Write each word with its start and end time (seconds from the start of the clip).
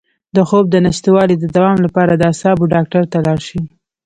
د 0.35 0.37
خوب 0.47 0.65
د 0.69 0.75
نشتوالي 0.85 1.35
د 1.39 1.45
دوام 1.55 1.77
لپاره 1.85 2.13
د 2.15 2.21
اعصابو 2.29 2.69
ډاکټر 2.73 3.03
ته 3.11 3.17
لاړ 3.25 3.39
شئ 3.47 3.61